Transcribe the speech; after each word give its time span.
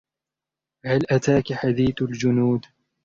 هل 0.85 1.01
أتاك 1.09 1.53
حديث 1.53 2.01
الجنود 2.01 2.65